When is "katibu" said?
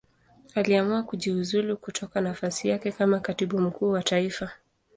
3.19-3.59